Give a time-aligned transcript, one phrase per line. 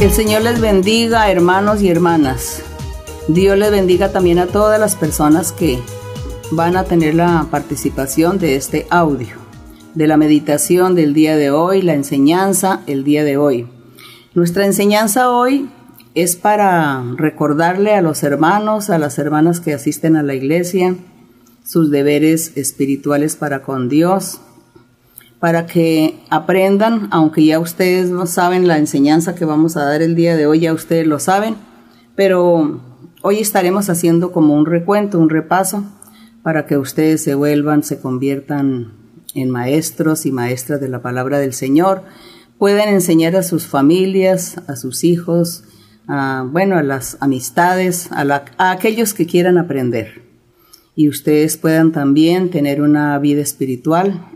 [0.00, 2.62] El Señor les bendiga, hermanos y hermanas.
[3.28, 5.78] Dios les bendiga también a todas las personas que
[6.52, 9.36] van a tener la participación de este audio,
[9.94, 13.66] de la meditación del día de hoy, la enseñanza el día de hoy.
[14.32, 15.68] Nuestra enseñanza hoy
[16.14, 20.96] es para recordarle a los hermanos, a las hermanas que asisten a la iglesia,
[21.62, 24.40] sus deberes espirituales para con Dios,
[25.40, 30.14] para que aprendan, aunque ya ustedes no saben la enseñanza que vamos a dar el
[30.14, 31.56] día de hoy, ya ustedes lo saben,
[32.14, 32.82] pero
[33.22, 35.82] hoy estaremos haciendo como un recuento, un repaso,
[36.42, 38.92] para que ustedes se vuelvan, se conviertan
[39.34, 42.02] en maestros y maestras de la palabra del Señor,
[42.58, 45.64] puedan enseñar a sus familias, a sus hijos,
[46.06, 50.22] a, bueno, a las amistades, a aquellos que quieran aprender.
[50.94, 54.29] Y ustedes puedan también tener una vida espiritual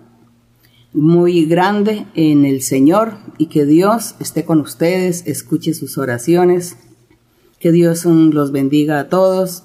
[0.95, 6.77] muy grande en el Señor y que Dios esté con ustedes, escuche sus oraciones,
[7.59, 9.65] que Dios los bendiga a todos.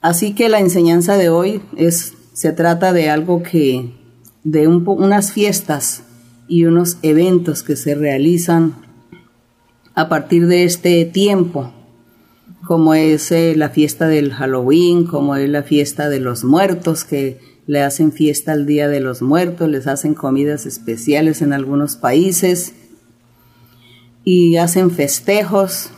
[0.00, 3.92] Así que la enseñanza de hoy es, se trata de algo que,
[4.44, 6.04] de unas fiestas
[6.46, 8.74] y unos eventos que se realizan
[9.94, 11.72] a partir de este tiempo,
[12.66, 17.40] como es eh, la fiesta del Halloween, como es la fiesta de los muertos, que
[17.66, 22.74] le hacen fiesta al Día de los Muertos, les hacen comidas especiales en algunos países
[24.24, 25.90] y hacen festejos,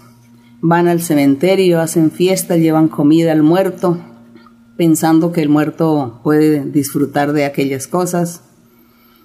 [0.60, 3.98] van al cementerio, hacen fiesta, llevan comida al muerto,
[4.76, 8.42] pensando que el muerto puede disfrutar de aquellas cosas.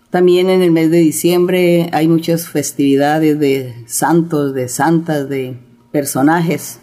[0.10, 5.58] También en el mes de diciembre hay muchas festividades de santos, de santas, de
[5.92, 6.80] personajes.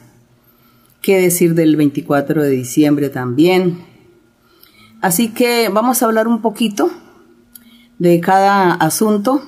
[1.03, 3.86] ¿Qué decir del 24 de diciembre también?
[5.07, 6.91] Así que vamos a hablar un poquito
[8.01, 9.41] de cada asunto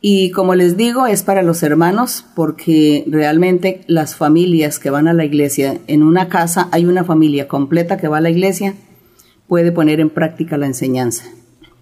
[0.00, 5.12] y como les digo es para los hermanos porque realmente las familias que van a
[5.12, 8.74] la iglesia, en una casa hay una familia completa que va a la iglesia,
[9.46, 11.26] puede poner en práctica la enseñanza.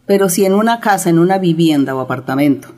[0.04, 2.74] Pero si en una casa, en una vivienda o apartamento,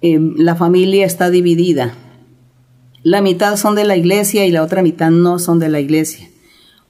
[0.00, 1.92] em, la familia está dividida,
[3.02, 6.26] la mitad son de la iglesia y la otra mitad no son de la iglesia,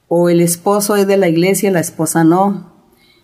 [0.07, 2.73] o el esposo es de la iglesia, la esposa no,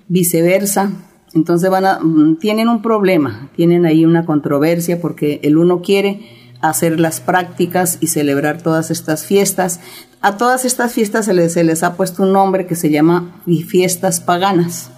[0.07, 0.91] viceversa,
[1.33, 6.27] entonces van a, mm, tienen un problema, tienen ahí una controversia porque el uno quiere
[6.61, 9.79] hacer las prácticas y celebrar todas estas fiestas.
[10.21, 13.41] A todas estas fiestas se les, se les ha puesto un nombre que se llama
[13.67, 14.91] fiestas paganas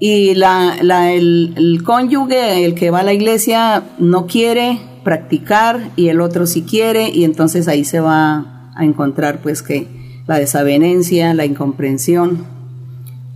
[0.00, 0.76] y la,
[1.12, 6.46] el, el, cónyuge, el que va a la iglesia, no quiere practicar y el otro
[6.46, 12.44] sí quiere y entonces ahí se va a encontrar pues que la desavenencia, la incomprensión.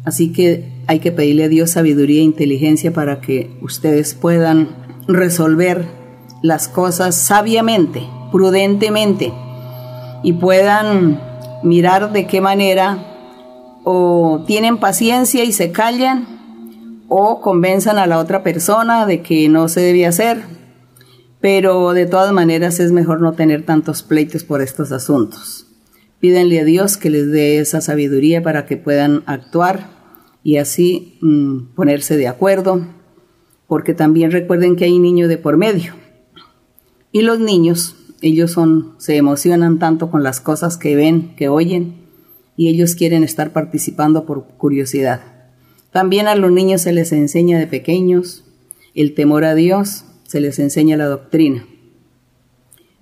[0.04, 4.68] Así que hay que pedirle a Dios sabiduría e inteligencia para que ustedes puedan
[5.08, 5.86] resolver
[6.42, 9.32] las cosas sabiamente, prudentemente
[10.22, 11.20] y puedan
[11.62, 12.98] mirar de qué manera
[13.84, 19.68] o tienen paciencia y se callan o convenzan a la otra persona de que no
[19.68, 20.42] se debía hacer,
[21.40, 25.66] pero de todas maneras es mejor no tener tantos pleitos por estos asuntos.
[26.24, 29.90] Pídenle a Dios que les dé esa sabiduría para que puedan actuar
[30.42, 32.86] y así mm, ponerse de acuerdo,
[33.66, 35.92] porque también recuerden que hay niños de por medio.
[37.12, 42.06] Y los niños, ellos son, se emocionan tanto con las cosas que ven, que oyen,
[42.56, 45.20] y ellos quieren estar participando por curiosidad.
[45.92, 48.44] También a los niños se les enseña de pequeños
[48.94, 51.66] el temor a Dios, se les enseña la doctrina.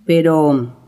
[0.05, 0.81] Pero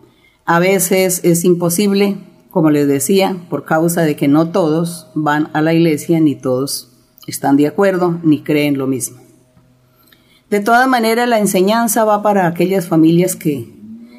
[0.46, 2.18] a veces es imposible,
[2.50, 6.90] como les decía, por causa de que no todos van a la iglesia, ni todos
[7.26, 9.18] están de acuerdo, ni creen lo mismo.
[10.50, 13.72] De todas maneras, la enseñanza va para aquellas familias que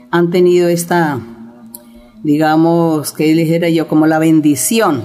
[0.09, 1.19] han tenido esta,
[2.23, 5.03] digamos, que dijera yo, como la bendición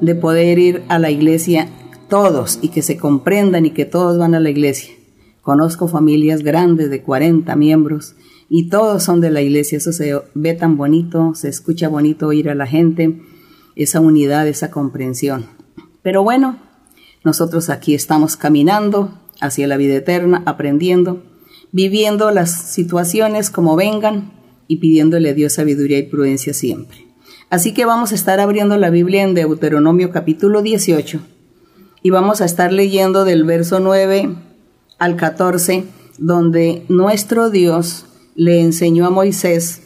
[0.00, 1.68] de poder ir a la iglesia
[2.08, 4.94] todos y que se comprendan y que todos van a la iglesia.
[5.42, 8.14] Conozco familias grandes de 40 miembros
[8.48, 9.78] y todos son de la iglesia.
[9.78, 13.20] Eso se ve tan bonito, se escucha bonito oír a la gente,
[13.74, 15.46] esa unidad, esa comprensión.
[16.02, 16.58] Pero bueno,
[17.24, 21.22] nosotros aquí estamos caminando hacia la vida eterna, aprendiendo,
[21.72, 24.32] viviendo las situaciones como vengan
[24.68, 27.06] y pidiéndole a Dios sabiduría y prudencia siempre.
[27.50, 31.20] Así que vamos a estar abriendo la Biblia en Deuteronomio capítulo 18
[32.02, 34.36] y vamos a estar leyendo del verso 9
[34.98, 35.84] al 14,
[36.18, 38.05] donde nuestro Dios
[38.36, 39.82] le enseñó a Moisés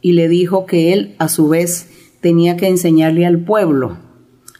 [0.00, 1.88] y le dijo que él a su vez
[2.20, 3.98] tenía que enseñarle al pueblo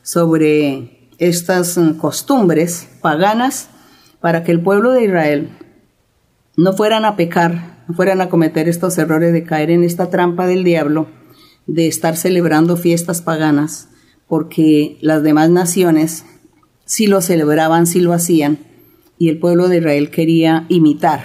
[0.02, 3.68] sobre estas costumbres paganas
[4.20, 5.50] para que el pueblo de Israel
[6.56, 10.64] no fueran a pecar fueran a cometer estos errores de caer en esta trampa del
[10.64, 11.08] diablo,
[11.66, 13.88] de estar celebrando fiestas paganas,
[14.26, 16.24] porque las demás naciones
[16.86, 18.58] sí lo celebraban, sí lo hacían,
[19.18, 21.20] y el pueblo de Israel quería imitar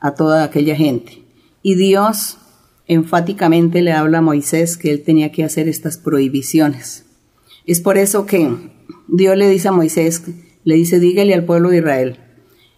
[0.00, 1.25] a toda aquella gente.
[1.66, 2.38] Y Dios
[2.86, 7.06] enfáticamente le habla a Moisés que él tenía que hacer estas prohibiciones.
[7.66, 8.70] Es por eso que
[9.08, 10.22] Dios le dice a Moisés,
[10.62, 12.20] le dice, dígale al pueblo de Israel,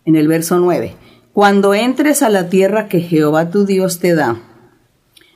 [0.07, 0.97] en el verso 9,
[1.35, 4.41] cuando entres a la tierra que Jehová tu Dios te da,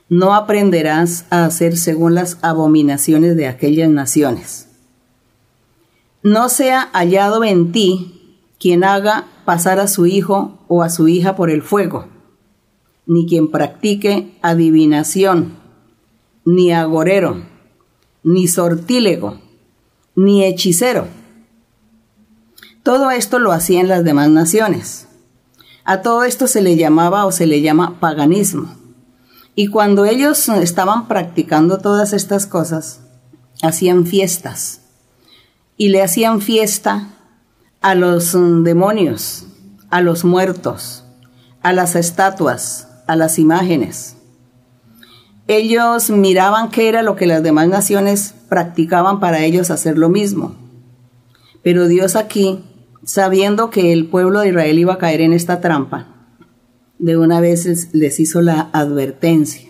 [0.09, 4.67] no aprenderás a hacer según las abominaciones de aquellas naciones.
[6.23, 11.35] No sea hallado en ti quien haga pasar a su hijo o a su hija
[11.35, 12.07] por el fuego,
[13.05, 15.53] ni quien practique adivinación,
[16.45, 17.43] ni agorero,
[18.23, 19.39] ni sortílego,
[20.15, 21.07] ni hechicero.
[22.83, 25.07] Todo esto lo hacían las demás naciones.
[25.85, 28.75] A todo esto se le llamaba o se le llama paganismo.
[29.55, 33.01] Y cuando ellos estaban practicando todas estas cosas,
[33.61, 34.81] hacían fiestas.
[35.77, 37.09] Y le hacían fiesta
[37.81, 38.33] a los
[38.63, 39.45] demonios,
[39.89, 41.03] a los muertos,
[41.61, 44.15] a las estatuas, a las imágenes.
[45.47, 50.55] Ellos miraban qué era lo que las demás naciones practicaban para ellos hacer lo mismo.
[51.63, 52.63] Pero Dios aquí,
[53.03, 56.07] sabiendo que el pueblo de Israel iba a caer en esta trampa,
[56.99, 59.69] de una vez les hizo la advertencia.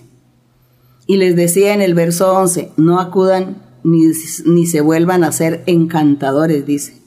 [1.08, 4.12] Y les decía en el verso 11, no acudan ni,
[4.46, 7.03] ni se vuelvan a ser encantadores, dice.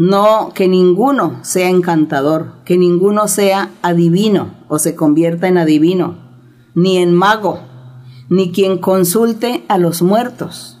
[0.00, 6.16] No, que ninguno sea encantador, que ninguno sea adivino o se convierta en adivino,
[6.74, 7.60] ni en mago,
[8.30, 10.78] ni quien consulte a los muertos.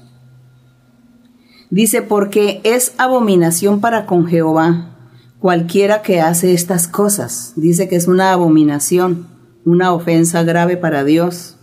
[1.68, 4.96] Dice, porque es abominación para con Jehová
[5.38, 7.52] cualquiera que hace estas cosas.
[7.56, 9.26] Dice que es una abominación,
[9.66, 11.58] una ofensa grave para Dios.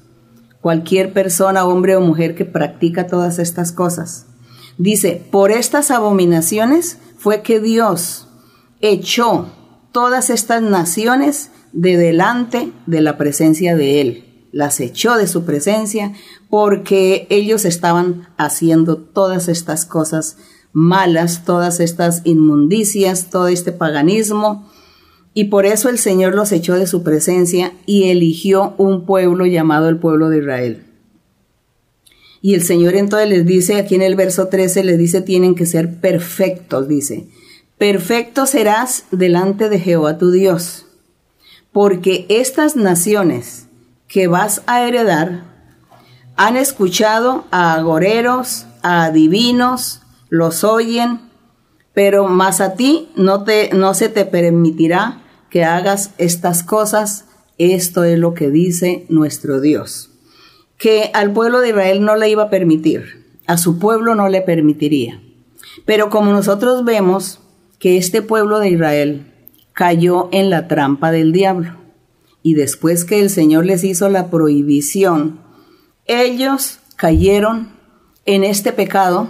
[0.61, 4.27] Cualquier persona, hombre o mujer que practica todas estas cosas.
[4.77, 8.27] Dice, por estas abominaciones fue que Dios
[8.79, 9.47] echó
[9.91, 14.23] todas estas naciones de delante de la presencia de Él.
[14.51, 16.13] Las echó de su presencia
[16.49, 20.37] porque ellos estaban haciendo todas estas cosas
[20.71, 24.69] malas, todas estas inmundicias, todo este paganismo.
[25.33, 29.89] Y por eso el Señor los echó de su presencia y eligió un pueblo llamado
[29.89, 30.86] el pueblo de Israel.
[32.41, 35.65] Y el Señor entonces les dice, aquí en el verso 13, les dice, tienen que
[35.65, 37.27] ser perfectos, dice,
[37.77, 40.85] perfecto serás delante de Jehová tu Dios,
[41.71, 43.67] porque estas naciones
[44.07, 45.43] que vas a heredar
[46.35, 51.21] han escuchado a agoreros, a adivinos, los oyen,
[51.93, 57.25] pero más a ti no, te, no se te permitirá que hagas estas cosas.
[57.57, 60.11] Esto es lo que dice nuestro Dios
[60.77, 64.41] que al pueblo de Israel no le iba a permitir, a su pueblo no le
[64.41, 65.21] permitiría.
[65.85, 67.39] Pero como nosotros vemos
[67.79, 69.33] que este pueblo de Israel
[69.73, 71.77] cayó en la trampa del diablo,
[72.43, 75.39] y después que el Señor les hizo la prohibición,
[76.05, 77.69] ellos cayeron
[78.25, 79.29] en este pecado,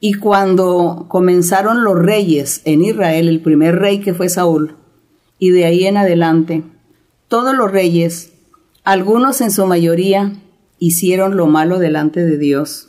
[0.00, 4.76] y cuando comenzaron los reyes en Israel, el primer rey que fue Saúl,
[5.38, 6.62] y de ahí en adelante,
[7.28, 8.32] todos los reyes,
[8.84, 10.34] algunos en su mayoría,
[10.78, 12.88] hicieron lo malo delante de Dios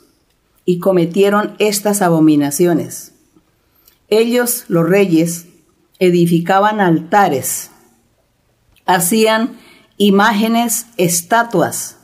[0.64, 3.14] y cometieron estas abominaciones.
[4.08, 5.46] Ellos, los reyes,
[5.98, 7.70] edificaban altares,
[8.86, 9.58] hacían
[9.96, 11.96] imágenes, estatuas,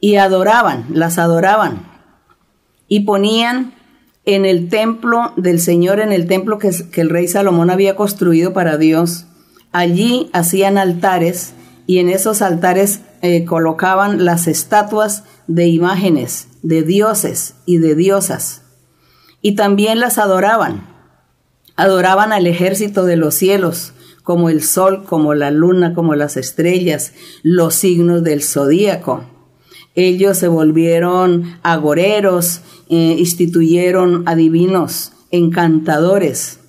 [0.00, 1.86] y adoraban, las adoraban,
[2.88, 3.74] y ponían
[4.24, 8.76] en el templo del Señor, en el templo que, el rey Salomón había construido para
[8.76, 9.26] Dios,
[9.72, 11.52] allí hacían altares
[11.86, 18.62] y en esos altares eh, colocaban las estatuas de imágenes, de dioses y de diosas.
[19.42, 20.88] Y también las adoraban.
[21.76, 27.12] Adoraban al ejército de los cielos, como el sol, como la luna, como las estrellas,
[27.42, 29.24] los signos del zodíaco.
[29.94, 36.59] Ellos se volvieron agoreros, eh, instituyeron adivinos, encantadores,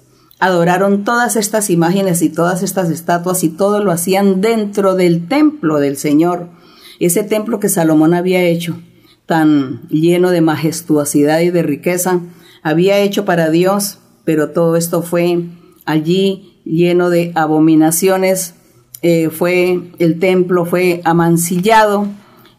[0.42, 5.80] adoraron todas estas imágenes y todas estas estatuas y todo lo hacían dentro del templo
[5.80, 6.50] del Señor,
[7.00, 8.80] ese templo que Salomón había hecho,
[9.28, 12.22] tan lleno de majestuosidad y de riqueza,
[12.64, 15.44] había hecho para Dios, pero todo esto fue
[15.86, 18.56] allí lleno de abominaciones,
[19.04, 22.08] eh, fue el templo fue amancillado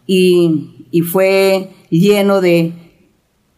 [0.07, 2.75] y, y fue lleno de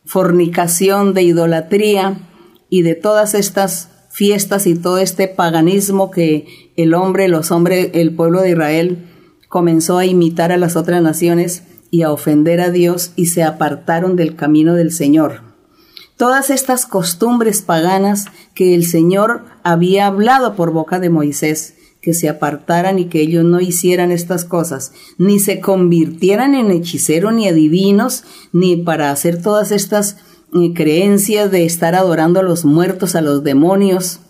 [0.07, 2.27] fornicación, de idolatría
[2.71, 8.15] y de todas estas fiestas y todo este paganismo que el hombre, los hombres, el
[8.15, 9.09] pueblo de Israel
[9.49, 14.15] comenzó a imitar a las otras naciones y a ofender a Dios y se apartaron
[14.15, 15.41] del camino del Señor.
[16.17, 22.29] Todas estas costumbres paganas que el Señor había hablado por boca de Moisés, que se
[22.29, 28.23] apartaran y que ellos no hicieran estas cosas, ni se convirtieran en hechiceros ni adivinos,
[28.53, 30.19] ni para hacer todas estas
[30.75, 34.21] creencias de estar adorando a los muertos, a los demonios,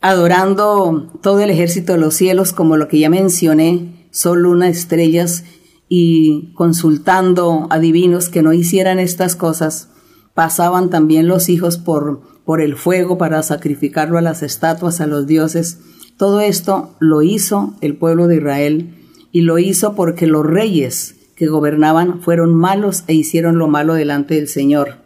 [0.00, 5.44] adorando todo el ejército de los cielos, como lo que ya mencioné, sol, luna, estrellas,
[5.88, 9.88] y consultando a divinos que no hicieran estas cosas,
[10.34, 15.26] pasaban también los hijos por, por el fuego para sacrificarlo a las estatuas, a los
[15.26, 15.78] dioses.
[16.16, 18.94] Todo esto lo hizo el pueblo de Israel
[19.32, 24.36] y lo hizo porque los reyes que gobernaban fueron malos e hicieron lo malo delante
[24.36, 24.99] del Señor.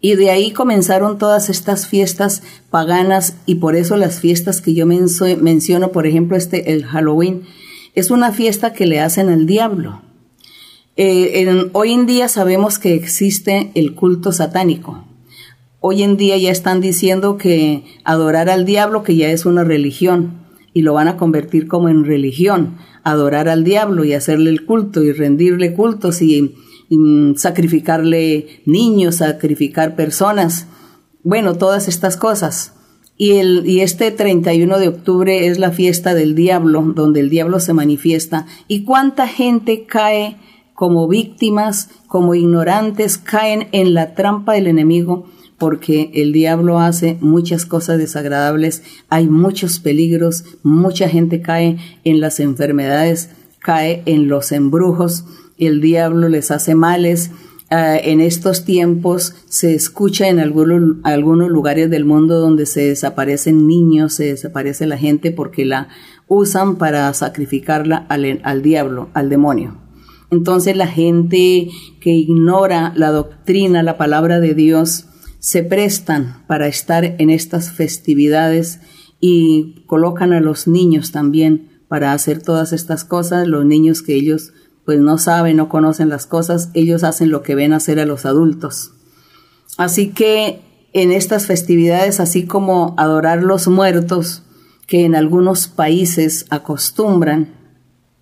[0.00, 4.86] Y de ahí comenzaron todas estas fiestas paganas y por eso las fiestas que yo
[4.86, 7.42] menciono, por ejemplo, este, el Halloween,
[7.94, 10.02] es una fiesta que le hacen al diablo.
[10.96, 15.04] Eh, hoy en día sabemos que existe el culto satánico.
[15.80, 20.40] Hoy en día ya están diciendo que adorar al diablo, que ya es una religión,
[20.72, 25.02] y lo van a convertir como en religión, adorar al diablo y hacerle el culto
[25.02, 26.54] y rendirle cultos y
[27.36, 30.66] sacrificarle niños, sacrificar personas,
[31.22, 32.74] bueno, todas estas cosas.
[33.16, 37.60] Y, el, y este 31 de octubre es la fiesta del diablo, donde el diablo
[37.60, 38.46] se manifiesta.
[38.66, 40.38] ¿Y cuánta gente cae
[40.74, 45.26] como víctimas, como ignorantes, caen en la trampa del enemigo?
[45.60, 52.40] porque el diablo hace muchas cosas desagradables, hay muchos peligros, mucha gente cae en las
[52.40, 53.28] enfermedades,
[53.58, 55.26] cae en los embrujos,
[55.66, 57.30] el diablo les hace males.
[57.70, 63.68] Ah, en estos tiempos se escucha en algunos, algunos lugares del mundo donde se desaparecen
[63.68, 65.88] niños, se desaparece la gente porque la
[66.26, 69.78] usan para sacrificarla al, al diablo, al demonio.
[70.30, 71.68] Entonces la gente
[72.00, 75.06] que ignora la doctrina, la palabra de Dios,
[75.40, 78.80] se prestan para estar en estas festividades
[79.20, 84.52] y colocan a los niños también para hacer todas estas cosas, los niños que ellos
[84.90, 88.26] pues no saben, no conocen las cosas, ellos hacen lo que ven hacer a los
[88.26, 88.90] adultos.
[89.76, 94.42] Así que en estas festividades, así como adorar los muertos,
[94.88, 97.54] que en algunos países acostumbran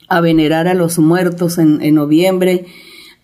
[0.08, 2.66] a venerar a los muertos en, en noviembre,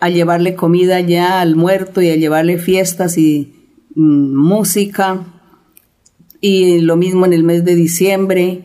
[0.00, 3.52] a llevarle comida ya al muerto y a llevarle fiestas y
[3.94, 5.22] mm, música,
[6.40, 8.64] y lo mismo en el mes de diciembre,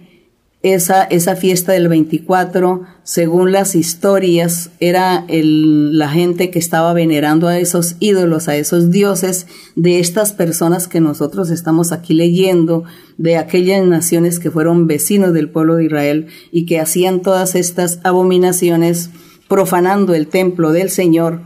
[0.61, 7.47] esa, esa fiesta del 24, según las historias, era el, la gente que estaba venerando
[7.47, 9.47] a esos ídolos, a esos dioses
[9.77, 12.83] de estas personas que nosotros estamos aquí leyendo,
[13.17, 17.99] de aquellas naciones que fueron vecinos del pueblo de Israel y que hacían todas estas
[18.03, 19.11] abominaciones
[19.47, 21.41] profanando el templo del Señor.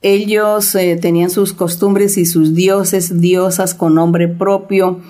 [0.00, 5.00] Ellos eh, tenían sus costumbres y sus dioses, diosas con nombre propio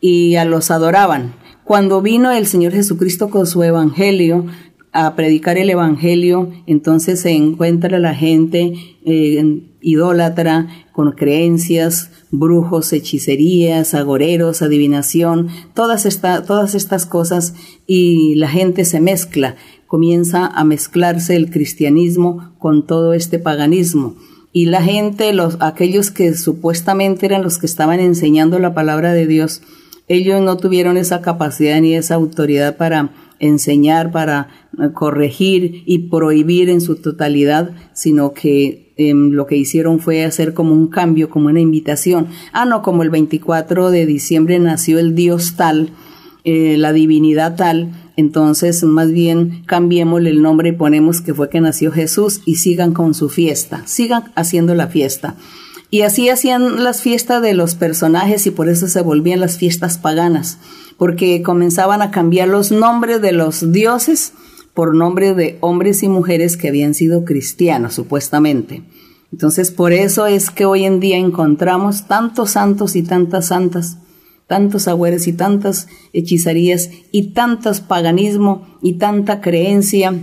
[0.00, 1.34] y a los adoraban.
[1.68, 4.46] Cuando vino el Señor Jesucristo con su evangelio,
[4.90, 8.72] a predicar el evangelio, entonces se encuentra la gente
[9.04, 16.08] eh, idólatra con creencias, brujos, hechicerías, agoreros, adivinación, todas,
[16.46, 17.52] todas estas cosas
[17.86, 19.56] y la gente se mezcla,
[19.86, 24.16] comienza a mezclarse el cristianismo con todo este paganismo.
[24.54, 29.26] Y la gente, los, aquellos que supuestamente eran los que estaban enseñando la palabra de
[29.26, 29.60] Dios,
[30.08, 33.10] ellos no tuvieron esa capacidad ni esa autoridad para
[33.40, 34.48] enseñar, para
[34.78, 40.54] eh, corregir y prohibir en su totalidad, sino que em, lo que hicieron fue hacer
[40.54, 42.28] como un cambio, como una invitación.
[42.52, 45.90] Ah, no, como el 24 de diciembre nació el Dios tal,
[46.44, 51.60] eh, la divinidad tal, entonces más bien cambiémosle el nombre y ponemos que fue que
[51.60, 55.36] nació Jesús y sigan con su fiesta, sigan haciendo la fiesta.
[55.90, 59.96] Y así hacían las fiestas de los personajes y por eso se volvían las fiestas
[59.96, 60.58] paganas,
[60.98, 64.32] porque comenzaban a cambiar los nombres de los dioses
[64.74, 68.82] por nombres de hombres y mujeres que habían sido cristianos, supuestamente.
[69.32, 73.98] Entonces, por eso es que hoy en día encontramos tantos santos y tantas santas,
[74.46, 80.14] tantos agüeres y tantas hechizarías y tantos paganismo y tanta creencia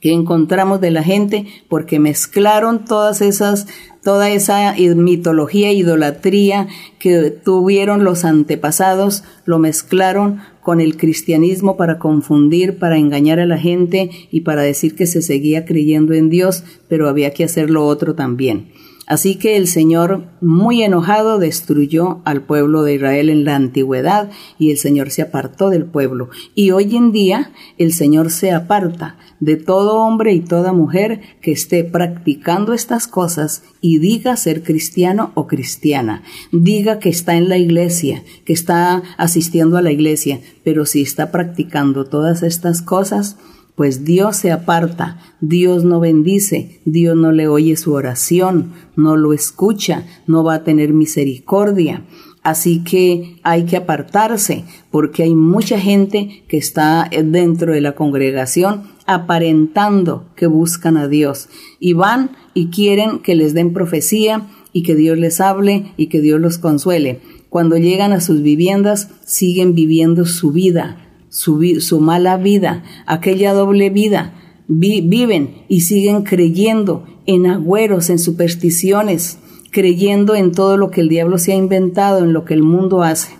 [0.00, 3.66] que encontramos de la gente porque mezclaron todas esas
[4.06, 6.68] toda esa mitología idolatría
[7.00, 13.58] que tuvieron los antepasados, lo mezclaron con el cristianismo para confundir, para engañar a la
[13.58, 17.84] gente y para decir que se seguía creyendo en Dios, pero había que hacer lo
[17.84, 18.68] otro también.
[19.06, 24.72] Así que el Señor, muy enojado, destruyó al pueblo de Israel en la antigüedad y
[24.72, 26.28] el Señor se apartó del pueblo.
[26.56, 31.52] Y hoy en día el Señor se aparta de todo hombre y toda mujer que
[31.52, 36.24] esté practicando estas cosas y diga ser cristiano o cristiana.
[36.50, 41.30] Diga que está en la iglesia, que está asistiendo a la iglesia, pero si está
[41.30, 43.36] practicando todas estas cosas,
[43.76, 49.32] pues Dios se aparta, Dios no bendice, Dios no le oye su oración, no lo
[49.34, 52.02] escucha, no va a tener misericordia.
[52.42, 58.84] Así que hay que apartarse porque hay mucha gente que está dentro de la congregación
[59.04, 64.94] aparentando que buscan a Dios y van y quieren que les den profecía y que
[64.94, 67.20] Dios les hable y que Dios los consuele.
[67.50, 71.05] Cuando llegan a sus viviendas siguen viviendo su vida,
[71.36, 74.32] su, mala vida, aquella doble vida.
[74.68, 79.38] viven y siguen creyendo en agüeros, en supersticiones,
[79.70, 83.02] creyendo en todo lo que el diablo se ha inventado, en lo que el mundo
[83.02, 83.34] hace.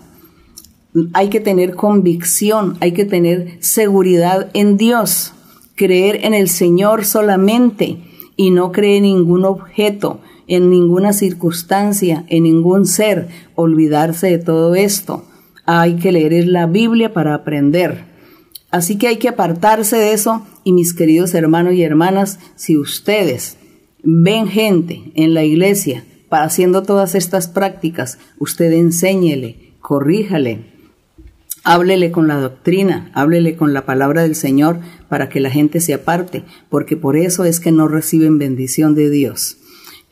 [1.13, 5.33] Hay que tener convicción, hay que tener seguridad en Dios,
[5.75, 7.97] creer en el Señor solamente
[8.35, 14.75] y no creer en ningún objeto, en ninguna circunstancia, en ningún ser, olvidarse de todo
[14.75, 15.23] esto
[15.67, 18.05] hay que leer la Biblia para aprender.
[18.71, 23.57] Así que hay que apartarse de eso y mis queridos hermanos y hermanas, si ustedes
[24.01, 30.65] ven gente en la iglesia para haciendo todas estas prácticas, usted enséñele, corríjale,
[31.63, 35.93] háblele con la doctrina, háblele con la palabra del Señor para que la gente se
[35.93, 39.57] aparte, porque por eso es que no reciben bendición de Dios.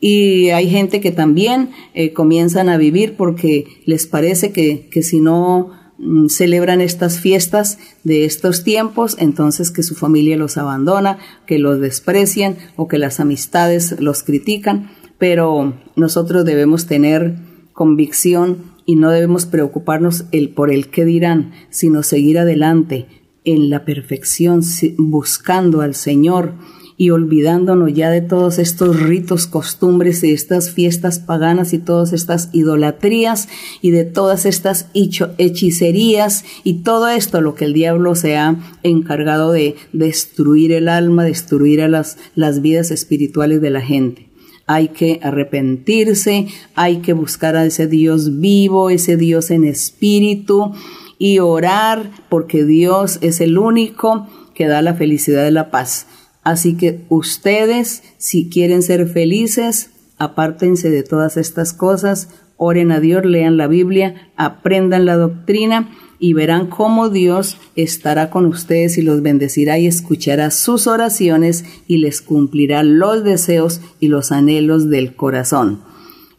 [0.00, 5.20] Y hay gente que también eh, comienzan a vivir porque les parece que, que si
[5.20, 11.58] no mm, celebran estas fiestas de estos tiempos, entonces que su familia los abandona, que
[11.58, 17.36] los desprecian o que las amistades los critican, pero nosotros debemos tener
[17.72, 23.06] convicción y no debemos preocuparnos el, por el qué dirán, sino seguir adelante
[23.44, 24.60] en la perfección,
[24.98, 26.54] buscando al Señor
[26.98, 32.48] y olvidándonos ya de todos estos ritos, costumbres y estas fiestas paganas y todas estas
[32.52, 33.48] idolatrías
[33.82, 39.52] y de todas estas hechicerías y todo esto lo que el diablo se ha encargado
[39.52, 44.28] de destruir el alma, destruir a las, las vidas espirituales de la gente.
[44.66, 50.72] Hay que arrepentirse, hay que buscar a ese Dios vivo, ese Dios en espíritu
[51.18, 56.06] y orar porque Dios es el único que da la felicidad y la paz.
[56.46, 63.24] Así que ustedes, si quieren ser felices, apártense de todas estas cosas, oren a Dios,
[63.24, 69.22] lean la Biblia, aprendan la doctrina y verán cómo Dios estará con ustedes y los
[69.22, 75.80] bendecirá y escuchará sus oraciones y les cumplirá los deseos y los anhelos del corazón.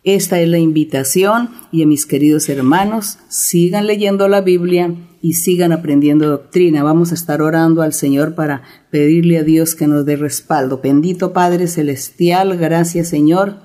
[0.07, 5.73] Esta es la invitación y a mis queridos hermanos, sigan leyendo la Biblia y sigan
[5.73, 6.81] aprendiendo doctrina.
[6.81, 10.79] Vamos a estar orando al Señor para pedirle a Dios que nos dé respaldo.
[10.81, 13.55] Bendito Padre Celestial, gracias Señor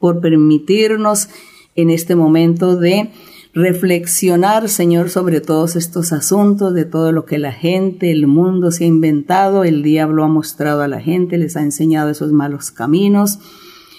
[0.00, 1.28] por permitirnos
[1.76, 3.10] en este momento de
[3.52, 8.84] reflexionar, Señor, sobre todos estos asuntos, de todo lo que la gente, el mundo se
[8.84, 13.40] ha inventado, el diablo ha mostrado a la gente, les ha enseñado esos malos caminos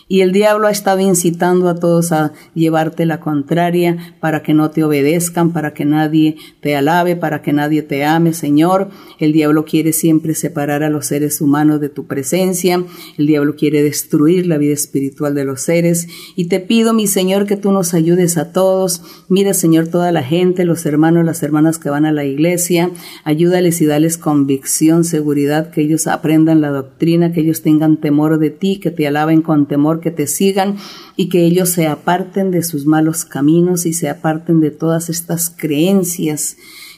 [0.08, 4.70] y el diablo ha estado incitando a todos a llevarte la contraria para que no
[4.70, 8.90] te obedezcan, para que nadie te alabe, para que nadie te ame, Señor.
[9.18, 12.84] El diablo quiere siempre separar a los seres humanos de tu presencia.
[13.18, 16.08] El diablo quiere destruir la vida espiritual de los seres.
[16.36, 19.02] Y te pido, mi Señor, que tú nos ayudes a todos.
[19.28, 22.92] Mira, Señor, toda la gente, los hermanos, las hermanas que van a la iglesia.
[23.24, 28.52] Ayúdales y dales convicción, seguridad, que ellos aprendan la doctrina, que ellos tengan temor de
[28.52, 30.78] ti, que te alaben con temor que te sigan
[31.16, 35.50] y que ellos se aparten de sus malos caminos y se aparten de todas estas
[35.50, 36.58] creencias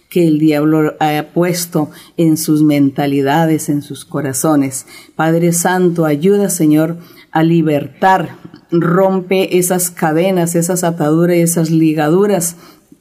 [0.10, 4.86] que el diablo ha puesto en sus mentalidades, en sus corazones.
[5.16, 6.98] Padre Santo, ayuda, Señor,
[7.32, 8.38] a libertar,
[8.72, 12.56] rompe esas cadenas, esas ataduras, esas ligaduras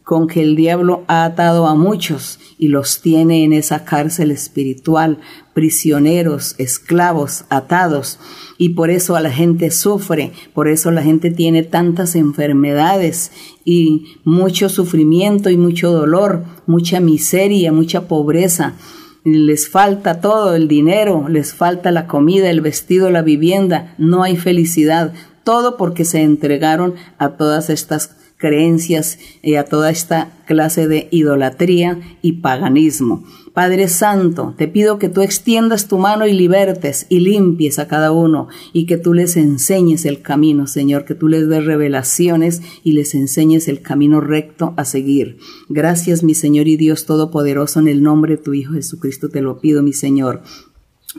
[0.06, 5.18] con que el diablo ha atado a muchos y los tiene en esa cárcel espiritual,
[5.52, 8.20] prisioneros, esclavos, atados.
[8.56, 13.32] Y por eso la gente sufre, por eso la gente tiene tantas enfermedades
[13.64, 18.74] y mucho sufrimiento y mucho dolor, mucha miseria, mucha pobreza.
[19.24, 24.36] Les falta todo, el dinero, les falta la comida, el vestido, la vivienda, no hay
[24.36, 31.08] felicidad, todo porque se entregaron a todas estas creencias y a toda esta clase de
[31.10, 33.24] idolatría y paganismo.
[33.52, 38.12] Padre Santo, te pido que tú extiendas tu mano y libertes y limpies a cada
[38.12, 42.92] uno y que tú les enseñes el camino, Señor, que tú les des revelaciones y
[42.92, 45.38] les enseñes el camino recto a seguir.
[45.70, 49.58] Gracias, mi Señor y Dios Todopoderoso, en el nombre de tu Hijo Jesucristo te lo
[49.58, 50.42] pido, mi Señor.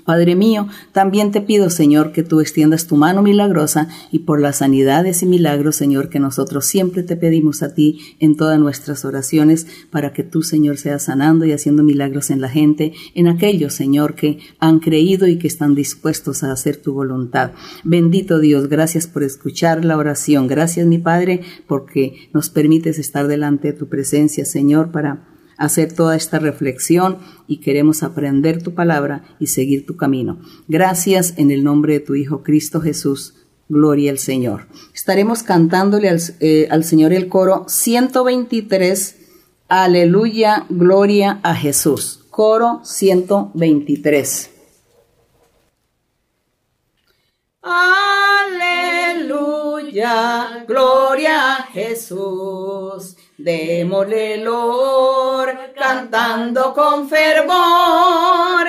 [0.06, 4.58] Padre mío, también te pido, Señor, que tú extiendas tu mano milagrosa y por las
[4.58, 9.68] sanidades y milagros, Señor, que nosotros siempre te pedimos a ti en todas nuestras oraciones,
[9.92, 14.16] para que tú, Señor, seas sanando y haciendo milagros en la gente, en aquellos, Señor,
[14.16, 17.52] que han creído y que están dispuestos a hacer tu voluntad.
[17.84, 20.48] Bendito Dios, gracias por escuchar la oración.
[20.48, 26.16] Gracias, mi Padre, porque nos permites estar delante de tu presencia, Señor, para hacer toda
[26.16, 27.18] esta reflexión
[27.48, 30.40] y queremos aprender tu palabra y seguir tu camino.
[30.68, 33.34] Gracias en el nombre de tu Hijo Cristo Jesús.
[33.70, 34.68] Gloria al Señor.
[34.94, 39.16] Estaremos cantándole al, eh, al Señor el coro 123.
[39.68, 42.22] Aleluya, gloria a Jesús.
[42.30, 44.52] Coro 123.
[49.10, 49.44] Aleluya,
[50.66, 53.17] gloria a Jesús.
[53.38, 58.66] Démosle olor, cantando con fervor.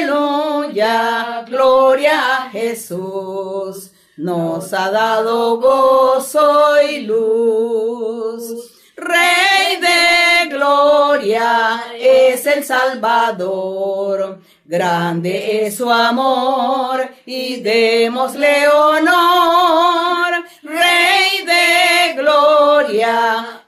[0.00, 3.90] Aleluya, gloria a Jesús.
[4.16, 8.72] Nos ha dado gozo y luz.
[8.96, 14.40] Rey de gloria es el Salvador.
[14.64, 20.44] Grande es su amor y démosle honor.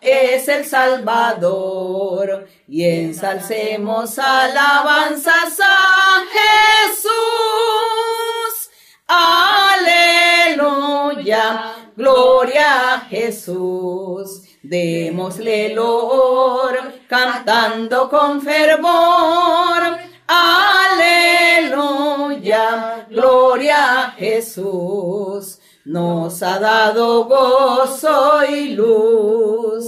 [0.00, 7.10] Es el Salvador y ensalcemos alabanzas a Jesús.
[10.48, 14.44] Aleluya, gloria a Jesús.
[14.62, 19.98] Démosle olor cantando con fervor.
[20.26, 21.66] Aleluya,
[23.10, 25.59] gloria a Jesús
[25.90, 29.84] nos ha dado gozo y luz.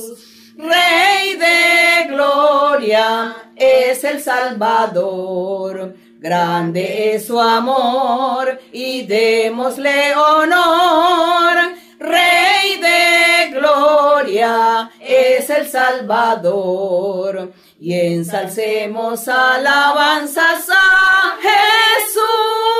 [0.57, 11.57] Rey de gloria es el Salvador, grande es su amor y démosle honor.
[12.01, 22.72] Rey de gloria es el Salvador y ensalcemos alabanzas a Jesús.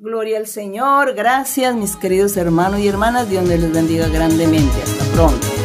[0.00, 1.14] Gloria al Señor.
[1.14, 3.28] Gracias, mis queridos hermanos y hermanas.
[3.28, 4.80] Dios les bendiga grandemente.
[4.80, 5.57] Hasta pronto.